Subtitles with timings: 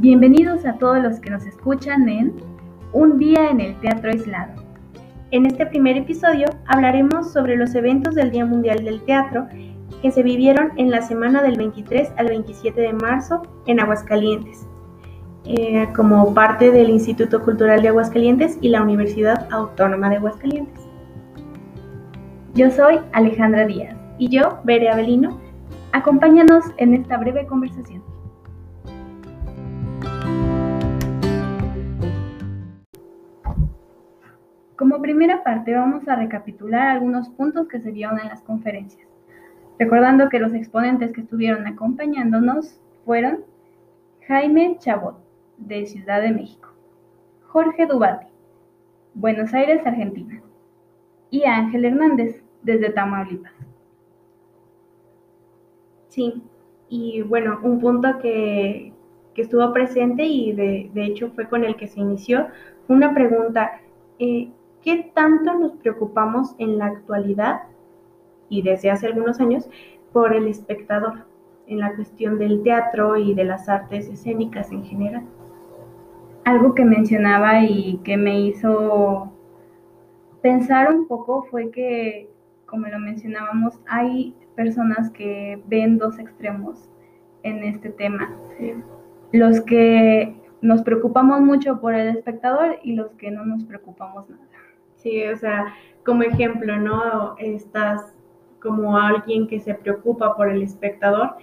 [0.00, 2.32] Bienvenidos a todos los que nos escuchan en
[2.92, 4.62] Un día en el Teatro Aislado.
[5.32, 9.48] En este primer episodio hablaremos sobre los eventos del Día Mundial del Teatro
[10.00, 14.68] que se vivieron en la semana del 23 al 27 de marzo en Aguascalientes,
[15.46, 20.80] eh, como parte del Instituto Cultural de Aguascalientes y la Universidad Autónoma de Aguascalientes.
[22.54, 23.96] Yo soy Alejandra Díaz.
[24.16, 25.40] Y yo, Bere Avelino.
[25.90, 28.07] Acompáñanos en esta breve conversación.
[34.78, 39.08] Como primera parte vamos a recapitular algunos puntos que se vieron en las conferencias,
[39.76, 43.40] recordando que los exponentes que estuvieron acompañándonos fueron
[44.28, 45.16] Jaime Chabot,
[45.56, 46.68] de Ciudad de México,
[47.48, 48.28] Jorge Dubati,
[49.14, 50.40] Buenos Aires, Argentina,
[51.28, 53.52] y Ángel Hernández, desde Tamaulipas.
[56.06, 56.40] Sí,
[56.88, 58.92] y bueno, un punto que,
[59.34, 62.48] estuvo presente y de, hecho fue con el que se inició,
[62.88, 63.80] una pregunta,
[64.18, 64.50] eh,
[64.88, 67.60] ¿qué tanto nos preocupamos en la actualidad
[68.48, 69.68] y desde hace algunos años
[70.14, 71.26] por el espectador
[71.66, 75.24] en la cuestión del teatro y de las artes escénicas en general?
[76.44, 79.30] Algo que mencionaba y que me hizo
[80.40, 82.30] pensar un poco fue que,
[82.64, 86.88] como lo mencionábamos, hay personas que ven dos extremos
[87.42, 88.34] en este tema.
[89.32, 94.47] Los que nos preocupamos mucho por el espectador y los que no nos preocupamos nada.
[94.98, 97.36] Sí, o sea, como ejemplo, ¿no?
[97.38, 98.14] Estás
[98.60, 101.36] como alguien que se preocupa por el espectador,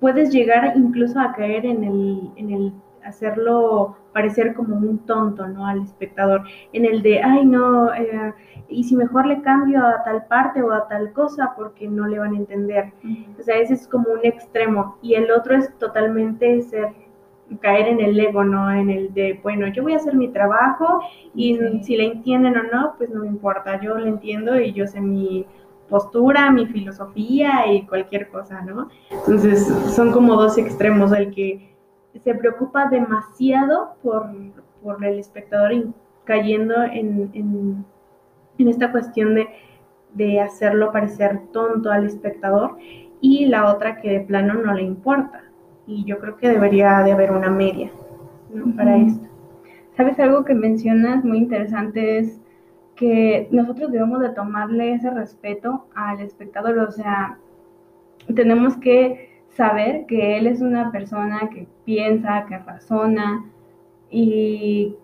[0.00, 2.72] puedes llegar incluso a caer en el, en el
[3.04, 5.64] hacerlo parecer como un tonto, ¿no?
[5.66, 8.34] Al espectador, en el de, ay, no, eh,
[8.68, 12.18] y si mejor le cambio a tal parte o a tal cosa porque no le
[12.18, 12.92] van a entender.
[13.38, 14.98] O sea, ese es como un extremo.
[15.02, 16.92] Y el otro es totalmente ser
[17.60, 18.70] caer en el ego, ¿no?
[18.70, 21.00] En el de, bueno, yo voy a hacer mi trabajo
[21.34, 24.86] y si le entienden o no, pues no me importa, yo le entiendo y yo
[24.86, 25.46] sé mi
[25.88, 28.88] postura, mi filosofía y cualquier cosa, ¿no?
[29.10, 31.74] Entonces son como dos extremos, el que
[32.22, 34.26] se preocupa demasiado por,
[34.82, 35.86] por el espectador y
[36.24, 37.84] cayendo en, en,
[38.58, 39.48] en esta cuestión de,
[40.12, 42.76] de hacerlo parecer tonto al espectador
[43.20, 45.47] y la otra que de plano no le importa
[45.88, 47.90] y yo creo que debería de haber una media
[48.76, 49.26] para esto.
[49.96, 52.18] ¿Sabes algo que mencionas muy interesante?
[52.18, 52.40] Es
[52.94, 57.38] que nosotros debemos de tomarle ese respeto al espectador, o sea,
[58.34, 63.46] tenemos que saber que él es una persona que piensa, que razona
[64.10, 64.94] y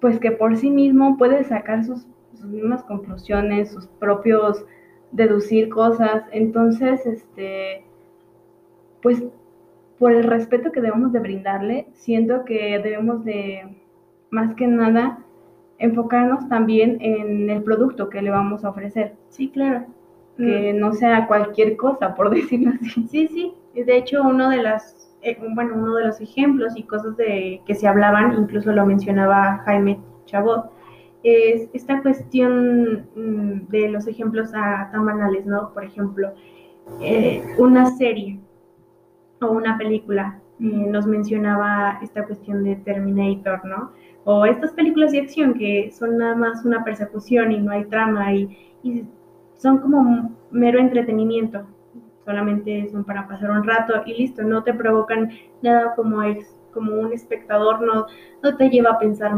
[0.00, 4.64] pues que por sí mismo puede sacar sus, sus mismas conclusiones, sus propios
[5.12, 6.24] deducir cosas.
[6.30, 7.84] Entonces, este,
[9.02, 9.24] pues
[10.00, 13.76] por el respeto que debemos de brindarle, siento que debemos de,
[14.30, 15.18] más que nada,
[15.78, 19.12] enfocarnos también en el producto que le vamos a ofrecer.
[19.28, 19.84] Sí, claro.
[20.38, 20.78] Que mm.
[20.78, 23.06] no sea cualquier cosa, por decirlo así.
[23.08, 23.54] Sí, sí.
[23.74, 27.74] De hecho, uno de las, eh, bueno, uno de los ejemplos y cosas de que
[27.74, 30.70] se hablaban, incluso lo mencionaba Jaime Chabot,
[31.24, 35.74] es esta cuestión mm, de los ejemplos a, tan banales, ¿no?
[35.74, 36.32] Por ejemplo,
[37.02, 38.40] eh, una serie
[39.40, 40.40] o una película.
[40.60, 43.92] Eh, nos mencionaba esta cuestión de Terminator, ¿no?
[44.24, 48.34] O estas películas de acción que son nada más una persecución y no hay trama
[48.34, 48.56] y,
[49.54, 51.66] son como mero entretenimiento.
[52.24, 55.30] Solamente son para pasar un rato y listo, no te provocan
[55.62, 58.06] nada como, es, como un espectador, no,
[58.42, 59.32] no te lleva a pensar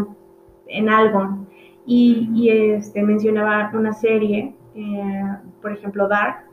[0.67, 1.47] en algo.
[1.87, 5.23] Y, y este, mencionaba una serie, eh,
[5.61, 6.45] por ejemplo, Dark,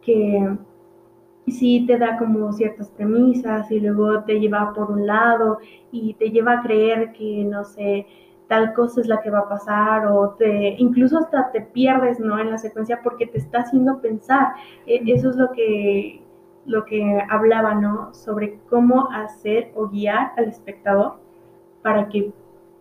[0.00, 0.56] que
[1.52, 5.58] sí te da como ciertas premisas y luego te lleva por un lado
[5.90, 8.06] y te lleva a creer que, no sé,
[8.48, 12.38] tal cosa es la que va a pasar o te incluso hasta te pierdes, ¿no?
[12.38, 14.54] En la secuencia porque te está haciendo pensar.
[14.86, 16.22] E, eso es lo que
[16.66, 18.14] lo que hablaba, ¿no?
[18.14, 21.14] Sobre cómo hacer o guiar al espectador
[21.82, 22.32] para que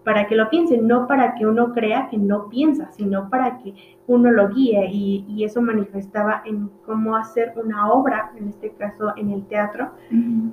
[0.03, 3.74] para que lo piense, no para que uno crea que no piensa, sino para que
[4.07, 9.31] uno lo guíe y, eso manifestaba en cómo hacer una obra, en este caso en
[9.31, 9.92] el teatro,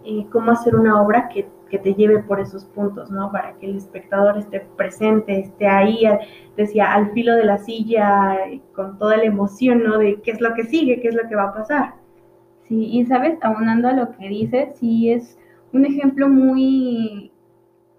[0.04, 3.30] eh, cómo hacer una obra que, te lleve por esos puntos, ¿no?
[3.30, 6.02] Para que el espectador esté presente, esté ahí,
[6.56, 8.38] decía, al filo de la silla,
[8.74, 9.98] con toda la emoción, ¿no?
[9.98, 11.94] De qué es lo que sigue, qué es lo que va a pasar.
[12.62, 15.38] Sí, y sabes, aunando a lo que dices, sí es
[15.74, 17.32] un ejemplo muy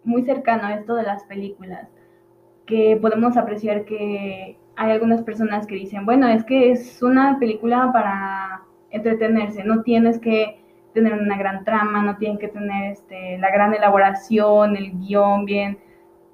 [0.09, 1.87] muy cercano a esto de las películas,
[2.65, 7.91] que podemos apreciar que hay algunas personas que dicen, bueno, es que es una película
[7.93, 10.59] para entretenerse, no tienes que
[10.93, 15.77] tener una gran trama, no tienen que tener este, la gran elaboración, el guion bien,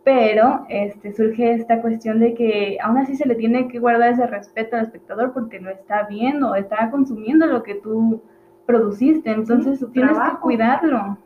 [0.04, 4.27] pero este, surge esta cuestión de que aún así se le tiene que guardar ese
[4.27, 8.22] respeto al espectador porque lo está viendo, está consumiendo lo que tú
[8.66, 11.18] produciste, entonces tienes que cuidarlo,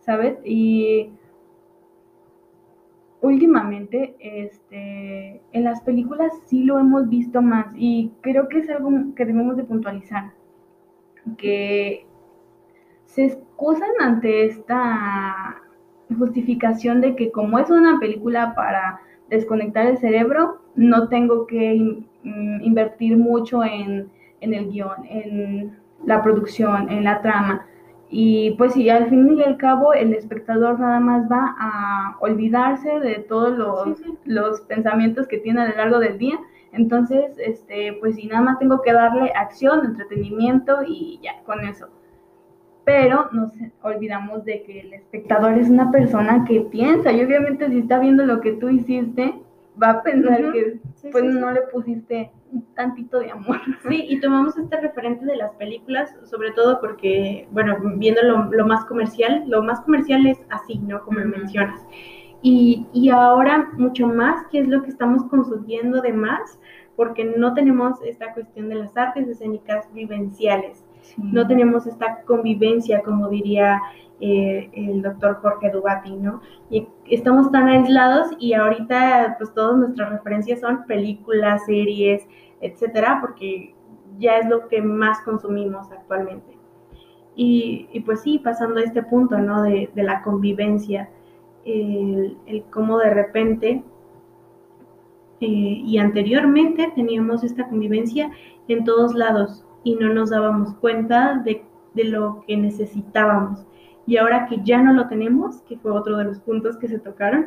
[0.00, 0.38] ¿sabes?
[0.44, 1.10] Y
[3.22, 8.90] últimamente, este, en las películas sí lo hemos visto más y creo que es algo
[9.14, 10.32] que debemos de puntualizar,
[11.36, 12.06] que
[13.04, 15.62] se excusan ante esta
[16.18, 22.62] justificación de que como es una película para desconectar el cerebro, no tengo que mm,
[22.62, 27.66] invertir mucho en, en el guion, en la producción, en la trama.
[28.12, 32.98] Y pues sí, al fin y al cabo el espectador nada más va a olvidarse
[32.98, 36.36] de todos los, los pensamientos que tiene a lo largo del día.
[36.72, 41.88] Entonces, este, pues sí, nada más tengo que darle acción, entretenimiento y ya, con eso.
[42.84, 43.52] Pero nos
[43.82, 48.26] olvidamos de que el espectador es una persona que piensa y obviamente si está viendo
[48.26, 49.34] lo que tú hiciste,
[49.80, 50.78] va a pensar que
[51.10, 53.60] pues no le pusiste un tantito de amor.
[53.88, 58.84] Sí, y tomamos este referente de las películas, sobre todo porque, bueno, viendo lo, más
[58.86, 61.02] comercial, lo más comercial es así, ¿no?
[61.02, 61.80] Como mencionas.
[62.42, 66.58] Y, y, ahora mucho más, ¿qué es lo que estamos consumiendo de más?
[66.96, 70.84] Porque no tenemos esta cuestión de las artes escénicas vivenciales.
[71.16, 73.80] No tenemos esta convivencia, como diría
[74.20, 76.42] eh, el doctor Jorge Dugati, ¿no?
[76.68, 82.26] Y estamos tan aislados y ahorita pues todas nuestras referencias son películas, series,
[82.60, 83.74] etcétera, porque
[84.18, 86.58] ya es lo que más consumimos actualmente.
[87.34, 89.62] Y, pues sí, pasando a este punto, ¿no?
[89.62, 91.08] De, la convivencia,
[91.64, 92.36] el,
[92.70, 93.82] cómo de repente
[95.40, 98.30] eh, y anteriormente teníamos esta convivencia
[98.68, 103.66] en todos lados y no nos dábamos cuenta de, de lo que necesitábamos
[104.10, 106.98] y ahora que ya no lo tenemos, que fue otro de los puntos que se
[106.98, 107.46] tocaron,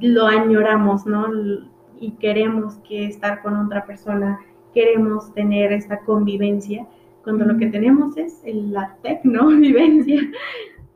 [0.00, 1.28] lo añoramos, ¿no?
[2.00, 4.40] Y queremos que estar con otra persona,
[4.74, 6.88] queremos tener esta convivencia,
[7.22, 10.20] cuando lo que tenemos es la tecnovivencia.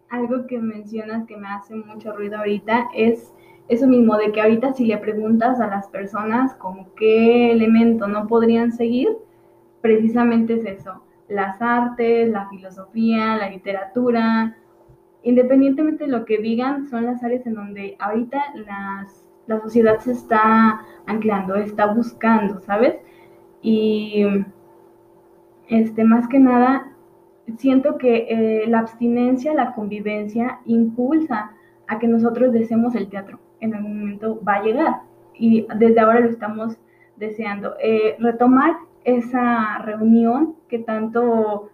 [0.08, 3.32] Algo que mencionas que me hace mucho ruido ahorita es
[3.68, 8.26] eso mismo, de que ahorita si le preguntas a las personas como qué elemento no
[8.26, 9.16] podrían seguir,
[9.84, 14.56] precisamente es eso, las artes, la filosofía, la literatura,
[15.22, 20.12] independientemente de lo que digan, son las áreas en donde ahorita las, la sociedad se
[20.12, 22.94] está anclando, está buscando, ¿sabes?
[23.60, 24.24] Y
[25.68, 26.90] este, más que nada,
[27.58, 31.52] siento que eh, la abstinencia, la convivencia, impulsa
[31.88, 33.38] a que nosotros deseemos el teatro.
[33.60, 34.94] En algún momento va a llegar
[35.34, 36.78] y desde ahora lo estamos
[37.16, 37.74] deseando.
[37.82, 41.70] Eh, retomar esa reunión que tanto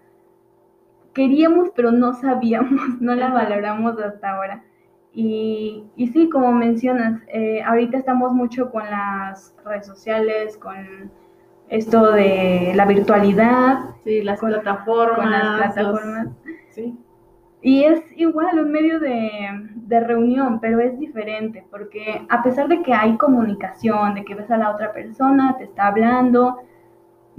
[1.14, 4.64] queríamos, pero no sabíamos, no la valoramos hasta ahora.
[5.12, 11.10] Y, y sí, como mencionas, eh, ahorita estamos mucho con las redes sociales, con
[11.68, 13.80] esto de la virtualidad.
[14.04, 15.16] Sí, las plataformas.
[15.16, 16.28] Con las plataformas.
[16.70, 16.96] sí.
[17.62, 22.80] Y es igual un medio de, de, reunión, pero es diferente, porque a pesar de
[22.80, 26.56] que hay comunicación, de que ves a la otra persona, te está hablando,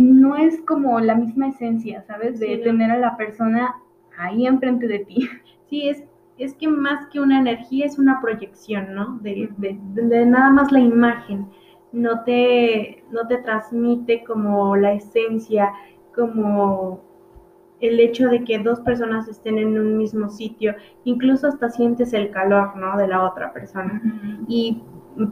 [0.02, 2.40] no es como la misma esencia, ¿sabes?
[2.40, 3.76] De tener a la persona
[4.18, 5.30] ahí enfrente de ti.
[5.70, 6.04] Sí, es,
[6.38, 9.20] es que más que una energía es una proyección, ¿no?
[9.20, 11.48] De, de, nada más la imagen.
[11.94, 15.72] No te, no te transmite como la esencia,
[16.14, 17.00] como
[17.80, 22.32] el hecho de que dos personas estén en un mismo sitio, incluso hasta sientes el
[22.32, 22.98] calor, ¿no?
[22.98, 24.02] De la otra persona.
[24.50, 24.84] Y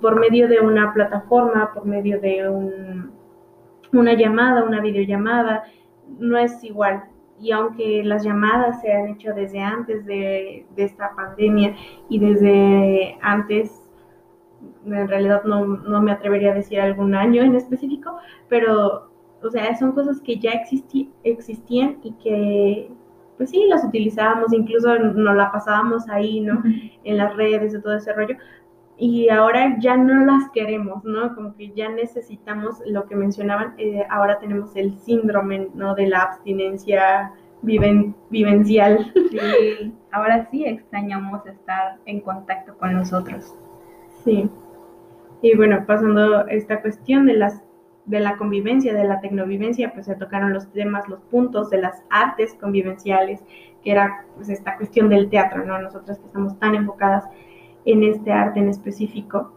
[0.02, 3.19] por medio de una plataforma, por medio de un
[3.94, 5.64] una llamada, una videollamada,
[6.18, 7.04] no es igual.
[7.40, 11.76] Y aunque las llamadas se han hecho desde antes de, esta pandemia
[12.10, 13.90] y desde antes,
[14.86, 18.18] en realidad no, me atrevería a decir algún año en específico,
[18.50, 19.10] pero,
[19.42, 20.52] o sea, son cosas que ya
[21.24, 22.92] existían y que,
[23.38, 26.62] pues sí, las utilizábamos, incluso nos la pasábamos ahí, ¿no?
[27.06, 28.36] En las redes y todo ese rollo,
[29.00, 31.34] y ahora ya no las queremos, ¿no?
[31.34, 35.96] Como que ya necesitamos lo que mencionaban, eh, ahora tenemos el síndrome, ¿no?
[35.96, 39.12] De la abstinencia vivencial.
[39.30, 43.56] Sí, ahora sí extrañamos estar en contacto con nosotros.
[44.26, 44.50] Sí.
[45.42, 47.64] Y bueno, pasando esta cuestión de las
[48.06, 52.02] de la convivencia, de la tecnovivencia, pues se tocaron los temas, los puntos de las
[52.10, 53.40] artes convivenciales,
[53.84, 55.80] que era pues esta cuestión del teatro, ¿no?
[55.80, 57.26] Nosotras que estamos tan enfocadas
[57.86, 59.54] en este arte en específico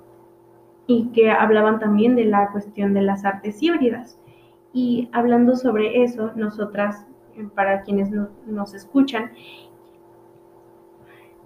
[0.87, 4.19] y que hablaban también de la cuestión de las artes híbridas.
[4.73, 7.07] Y hablando sobre eso, nosotras
[7.55, 9.33] para quienes nos escuchan,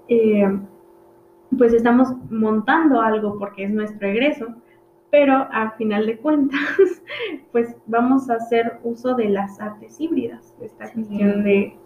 [0.08, 0.58] eh,
[1.56, 4.46] pues estamos montando algo porque es nuestro egreso,
[5.10, 6.60] pero a final de cuentas,
[7.52, 11.76] pues vamos a hacer uso de las artes híbridas, esta cuestión de...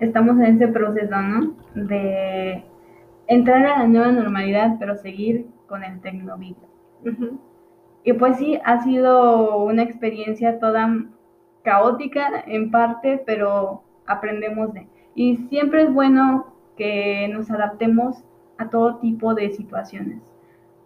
[0.00, 1.54] Estamos en ese proceso, ¿no?
[1.74, 2.64] De
[3.32, 6.56] entrar a la nueva normalidad, pero seguir con el tecnovid.
[8.04, 11.04] Y pues sí, ha sido una experiencia toda
[11.62, 14.86] caótica en parte, pero aprendemos de.
[15.14, 18.24] Y siempre es bueno que nos adaptemos
[18.58, 20.20] a todo tipo de situaciones,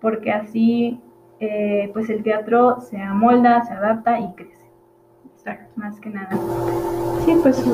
[0.01, 1.01] porque así
[1.41, 4.67] eh, pues el teatro se amolda, se adapta y crece.
[5.37, 5.73] Exacto.
[5.77, 6.31] Más que nada.
[7.25, 7.65] Sí, pues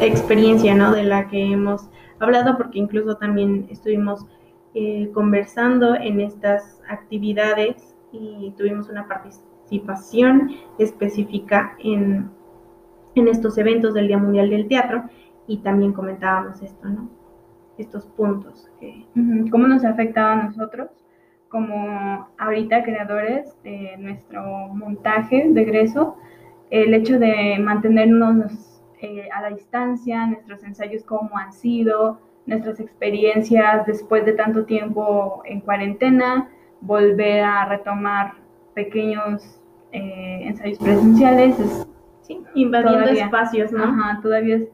[0.00, 0.92] experiencia, ¿no?
[0.92, 1.88] De la que hemos
[2.24, 4.26] hablado, porque incluso también estuvimos
[4.74, 12.30] eh, conversando en estas actividades y tuvimos una participación específica en,
[13.14, 15.04] en estos eventos del Día Mundial del Teatro
[15.46, 17.08] y también comentábamos esto, ¿no?
[17.78, 18.70] Estos puntos.
[18.80, 19.06] Que...
[19.50, 20.90] ¿Cómo nos afectaba a nosotros?
[21.52, 26.16] como ahorita creadores de nuestro montaje de egreso,
[26.70, 28.71] el hecho de mantenernos
[29.02, 35.42] eh, a la distancia, nuestros ensayos cómo han sido, nuestras experiencias después de tanto tiempo
[35.44, 36.48] en cuarentena,
[36.80, 38.34] volver a retomar
[38.74, 41.56] pequeños eh, ensayos presenciales,
[42.20, 43.82] sí, invadiendo espacios, ¿no?
[43.82, 44.68] Ajá, todavía es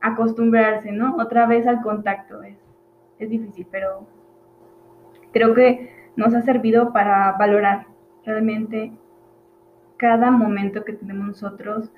[0.00, 1.16] acostumbrarse, ¿no?
[1.16, 2.56] Otra vez al contacto, es,
[3.18, 4.06] es difícil, pero
[5.30, 7.86] creo que nos ha servido para valorar
[8.24, 8.92] realmente
[9.98, 11.92] cada momento que tenemos nosotros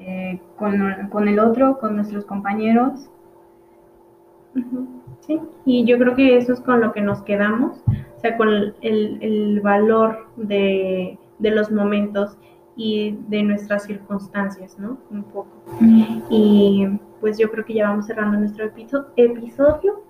[0.00, 3.08] eh, con, el otro, con nuestros compañeros.
[5.20, 7.82] Sí, y yo creo que eso es con lo que nos quedamos,
[8.16, 12.36] o sea, con el, valor de, los momentos
[12.76, 14.98] y de nuestras circunstancias, ¿no?
[15.10, 15.48] Un poco.
[16.30, 16.86] Y
[17.20, 18.66] pues yo creo que ya vamos cerrando nuestro
[19.16, 20.04] episodio.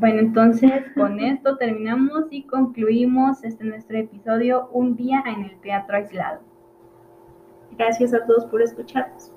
[0.00, 5.96] Bueno, entonces con esto terminamos y concluimos este nuestro episodio Un día en el teatro
[5.96, 6.40] aislado.
[7.76, 9.30] Gracias a todos por escucharnos.